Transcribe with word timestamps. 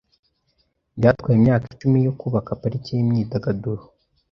Byatwaye 0.97 1.35
imyaka 1.39 1.65
icumi 1.73 1.97
yo 2.05 2.13
kubaka 2.19 2.51
parike 2.61 2.91
yimyidagaduro. 2.97 3.81